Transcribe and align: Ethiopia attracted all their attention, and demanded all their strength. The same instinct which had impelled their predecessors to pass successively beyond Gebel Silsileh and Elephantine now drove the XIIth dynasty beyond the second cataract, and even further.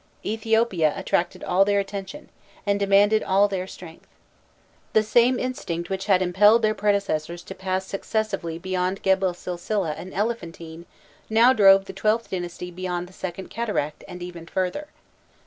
Ethiopia 0.25 0.95
attracted 0.97 1.43
all 1.43 1.63
their 1.63 1.79
attention, 1.79 2.29
and 2.65 2.79
demanded 2.79 3.21
all 3.21 3.47
their 3.47 3.67
strength. 3.67 4.07
The 4.93 5.03
same 5.03 5.37
instinct 5.37 5.91
which 5.91 6.07
had 6.07 6.23
impelled 6.23 6.63
their 6.63 6.73
predecessors 6.73 7.43
to 7.43 7.53
pass 7.53 7.85
successively 7.85 8.57
beyond 8.57 9.03
Gebel 9.03 9.35
Silsileh 9.35 9.93
and 9.95 10.11
Elephantine 10.11 10.87
now 11.29 11.53
drove 11.53 11.85
the 11.85 11.93
XIIth 11.93 12.31
dynasty 12.31 12.71
beyond 12.71 13.05
the 13.07 13.13
second 13.13 13.51
cataract, 13.51 14.03
and 14.07 14.23
even 14.23 14.47
further. 14.47 14.87